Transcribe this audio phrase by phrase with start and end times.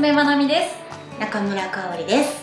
[0.00, 0.76] 娘まなみです。
[1.20, 2.42] 中村香織です。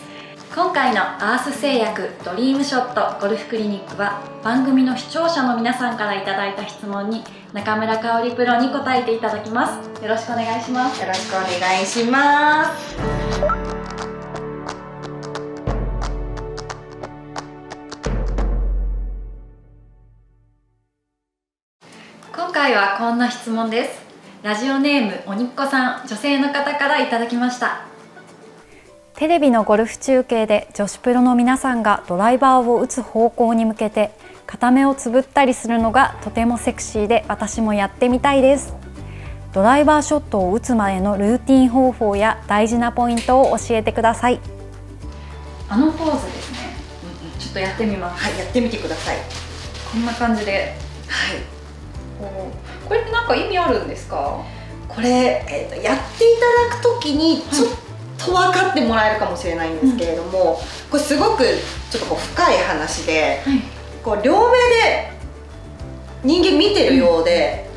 [0.54, 10.00] 今回のアース製薬ドリームショットゴルフクリニックは番組の視聴者の皆さんからいただいた質問に中村香織プロに答えていただきます。
[10.00, 11.00] よろしくお願いします。
[11.00, 12.96] よろしくお願いします。
[22.32, 24.07] 今回はこんな質問です
[24.42, 27.80] ラジオネームおにっこさん女性の方からいただきました。
[29.16, 34.12] テレビのゴルフ中継で女子プロの皆さんがドライバーを打つ方向に向けて
[34.46, 38.74] 片目をつぶったりするのがとてもセクシーで私もやってみたいです。
[39.52, 44.38] ドライバーショットを打つ前のルーティン方法や大事なポイントを教えてください。
[45.68, 46.58] あのポーズですね。
[47.40, 48.24] ちょっとやってみます。
[48.24, 49.16] はいやってみてください。
[49.92, 50.76] こんな感じで。
[51.08, 51.57] はい
[53.28, 54.42] か意味あるんですか？
[54.88, 57.68] これ、えーと、やっていただくときにちょっ
[58.18, 61.44] と分かってもらえるかもしれないんですけれども、うん、これすごく
[61.90, 63.60] ちょっとこう深い話で、はい、
[64.02, 65.12] こう両目で
[66.24, 67.68] 人間見てるようで、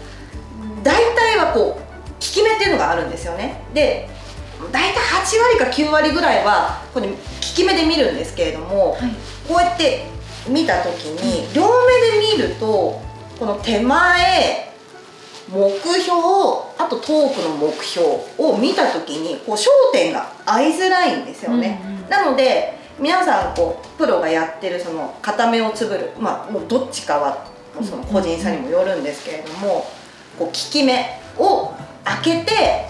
[0.61, 3.61] うん、大体はこう効き目っていうのがあるんですよね。
[3.73, 4.09] で
[4.71, 9.11] 大体8割か9割ぐらいはこれ効き目で見るんですけれども、はい、
[9.47, 10.05] こうやって
[10.47, 11.67] 見た時に両目
[12.37, 13.01] で見ると
[13.39, 14.70] この手前
[15.51, 16.13] 目標
[16.77, 18.07] あとトークの目標
[18.37, 27.45] を見た時にこう焦点が合いづらいんですよね、うんうん、なので皆さんこうプロがやってるその片目をつぶるまあもうどっちかは
[27.83, 29.85] その個人差にもよるんですけれども、
[30.37, 31.05] こう効き目
[31.37, 32.85] を開けて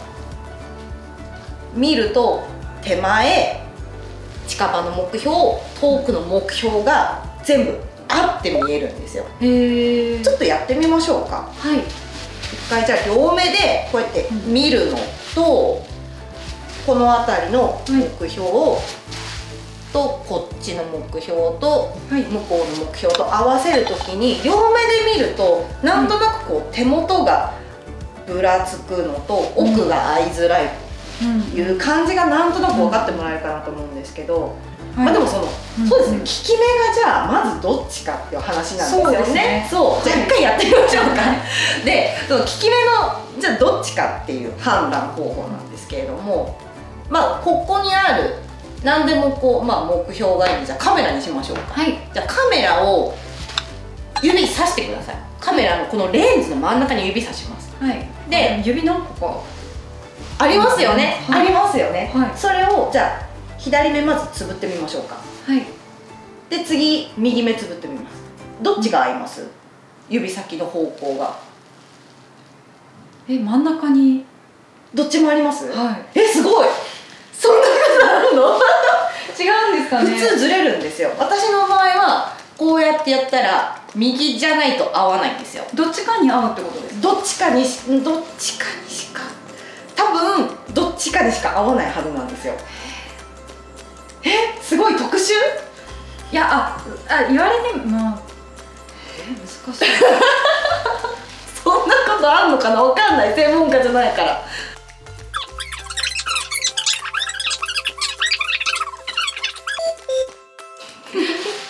[1.75, 2.43] 見ると
[2.81, 3.63] 手前
[4.47, 5.35] 近場の目標
[5.79, 9.25] トークの目標が全部あって見えるんですよ。
[9.39, 11.49] へちょっとやってみましょうか。
[11.57, 12.10] はい
[12.51, 14.97] 一回じゃあ両目でこうやって見るの
[15.33, 15.81] と、
[16.85, 17.81] この辺りの
[18.19, 18.77] 目標を、
[19.93, 27.53] とこっちの目標と向こうの目標と合わせる時に両目で見るとなんとなくこう手元が
[28.25, 30.69] ぶらつくのと奥が合いづらい
[31.19, 34.55] という感じがなんとなく分かってもらえるかなと思うんですけど。
[34.95, 39.67] はい、まあでもその、うん、そうですね、効き目がじゃあまずどっちかっていう話なんですよね。
[39.69, 41.33] そう、じゃあ一回やってみましょうか、は
[41.81, 46.57] い、 でその効き目のじゃあどっちかっていう判断方法なんですけれども
[47.09, 48.35] まあここにある
[48.83, 53.13] 何でもこう、まあ、目標がいいんでじゃあカメラにしましょうか、はい、じゃあカメラを
[54.21, 55.15] 指さしてください。
[55.39, 57.71] カメラのこのレンズの真ん中に指さします。
[57.79, 58.07] はい。
[58.29, 59.43] で指のここ。
[60.41, 63.30] ありますよね、はい、ありますよね、はい、それをじゃあ
[63.61, 65.15] 左目まずつぶってみましょうか。
[65.45, 65.65] はい。
[66.49, 68.15] で次右目つぶってみます。
[68.61, 69.47] どっちが合います、
[70.09, 71.37] 指先の方向が。
[73.29, 74.25] え真ん中に？
[74.95, 75.71] どっちもあります？
[75.71, 76.19] はい。
[76.19, 76.67] えすごい！
[77.33, 78.59] そんなことあるの？
[79.39, 80.09] 違うんですかね。
[80.11, 81.11] 普通ずれるんですよ。
[81.19, 85.63] 私の場合はこうやってやったら右じゃないと合わないんですよ。
[85.75, 87.63] どっちかに合うってことですどっちかに
[88.03, 89.21] どっちかにしか
[89.95, 92.53] 多分どっちかにしか合わないはずなんですよ
[94.23, 94.29] え
[94.61, 95.33] すごい特殊？
[96.31, 96.77] いやあ
[97.09, 98.21] あ言われてまあ
[99.19, 99.85] え難しい。
[101.63, 102.81] そんなことあんのかな？
[102.83, 103.33] わかんない。
[103.35, 104.41] 専門家じゃないから。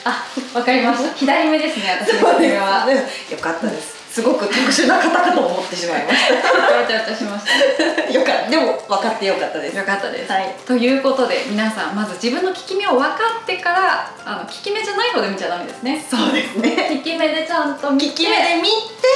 [0.03, 1.13] あわかりました。
[1.16, 6.33] 左目ですね私の目は、ね、よかったですすごく特殊な方かと思ってしまいました。
[6.35, 7.45] わちゃわちゃしまし
[7.77, 8.11] た。
[8.11, 8.49] よかった。
[8.49, 9.77] でも分かってよかったです。
[9.77, 16.05] よかったです、はい、ということで皆さんまず自分の効き目を分かってからあの効き目じゃない方で見ちゃダメですね。
[16.09, 16.97] そうですね。
[16.97, 19.07] 効き目でちゃんと効き目で見て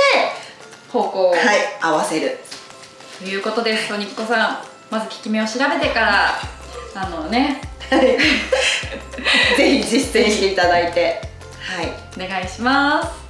[0.89, 1.39] 方向をはい
[1.81, 2.38] 合わせる。
[3.19, 4.75] ということですとにっこさん。
[4.89, 6.39] まず効き目を調べてから
[6.95, 7.59] あのね。
[7.91, 8.17] ぜ
[9.57, 11.22] ひ実践していただいて。
[11.59, 11.91] はい。
[12.16, 13.25] お願いします